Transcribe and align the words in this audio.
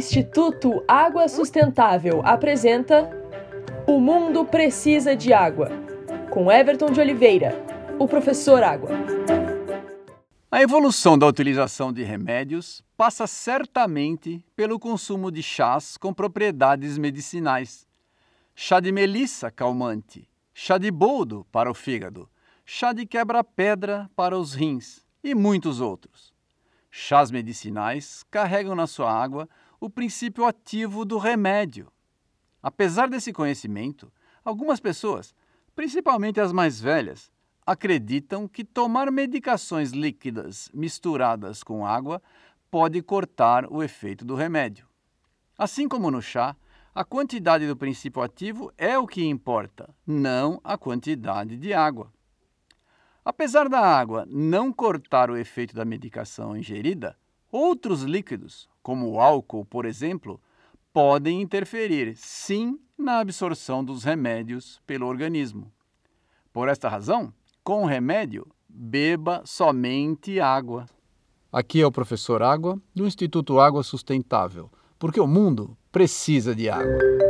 Instituto 0.00 0.82
Água 0.88 1.28
Sustentável 1.28 2.22
apresenta 2.24 3.10
O 3.86 4.00
Mundo 4.00 4.46
Precisa 4.46 5.14
de 5.14 5.30
Água, 5.30 5.68
com 6.30 6.50
Everton 6.50 6.90
de 6.90 6.98
Oliveira, 6.98 7.54
o 7.98 8.08
professor 8.08 8.62
Água. 8.62 8.88
A 10.50 10.62
evolução 10.62 11.18
da 11.18 11.26
utilização 11.26 11.92
de 11.92 12.02
remédios 12.02 12.82
passa 12.96 13.26
certamente 13.26 14.42
pelo 14.56 14.78
consumo 14.78 15.30
de 15.30 15.42
chás 15.42 15.98
com 15.98 16.14
propriedades 16.14 16.96
medicinais. 16.96 17.86
Chá 18.54 18.80
de 18.80 18.90
melissa 18.90 19.50
calmante, 19.50 20.26
chá 20.54 20.78
de 20.78 20.90
boldo 20.90 21.46
para 21.52 21.70
o 21.70 21.74
fígado, 21.74 22.26
chá 22.64 22.94
de 22.94 23.04
quebra-pedra 23.04 24.10
para 24.16 24.38
os 24.38 24.54
rins 24.54 25.04
e 25.22 25.34
muitos 25.34 25.78
outros. 25.78 26.32
Chás 26.90 27.30
medicinais 27.30 28.24
carregam 28.30 28.74
na 28.74 28.86
sua 28.86 29.12
água 29.12 29.46
o 29.80 29.88
princípio 29.88 30.44
ativo 30.44 31.04
do 31.04 31.16
remédio. 31.16 31.90
Apesar 32.62 33.08
desse 33.08 33.32
conhecimento, 33.32 34.12
algumas 34.44 34.78
pessoas, 34.78 35.34
principalmente 35.74 36.38
as 36.38 36.52
mais 36.52 36.78
velhas, 36.78 37.32
acreditam 37.66 38.46
que 38.46 38.62
tomar 38.62 39.10
medicações 39.10 39.92
líquidas 39.92 40.70
misturadas 40.74 41.62
com 41.62 41.86
água 41.86 42.22
pode 42.70 43.00
cortar 43.02 43.64
o 43.72 43.82
efeito 43.82 44.24
do 44.24 44.34
remédio. 44.34 44.86
Assim 45.56 45.88
como 45.88 46.10
no 46.10 46.20
chá, 46.20 46.54
a 46.94 47.04
quantidade 47.04 47.66
do 47.66 47.76
princípio 47.76 48.20
ativo 48.20 48.72
é 48.76 48.98
o 48.98 49.06
que 49.06 49.24
importa, 49.24 49.94
não 50.06 50.60
a 50.62 50.76
quantidade 50.76 51.56
de 51.56 51.72
água. 51.72 52.12
Apesar 53.24 53.68
da 53.68 53.80
água 53.80 54.26
não 54.28 54.72
cortar 54.72 55.30
o 55.30 55.36
efeito 55.36 55.74
da 55.74 55.84
medicação 55.84 56.56
ingerida, 56.56 57.16
outros 57.50 58.02
líquidos, 58.02 58.68
como 58.82 59.10
o 59.10 59.20
álcool, 59.20 59.64
por 59.64 59.84
exemplo, 59.84 60.40
podem 60.92 61.40
interferir, 61.40 62.14
sim, 62.16 62.78
na 62.98 63.18
absorção 63.18 63.84
dos 63.84 64.04
remédios 64.04 64.80
pelo 64.86 65.06
organismo. 65.06 65.72
Por 66.52 66.68
esta 66.68 66.88
razão, 66.88 67.32
com 67.62 67.84
o 67.84 67.86
remédio, 67.86 68.46
beba 68.68 69.42
somente 69.44 70.40
água. 70.40 70.86
Aqui 71.52 71.80
é 71.80 71.86
o 71.86 71.92
professor 71.92 72.42
Água, 72.42 72.80
do 72.94 73.06
Instituto 73.06 73.58
Água 73.58 73.82
Sustentável, 73.82 74.70
porque 74.98 75.20
o 75.20 75.26
mundo 75.26 75.76
precisa 75.90 76.54
de 76.54 76.68
água. 76.68 77.29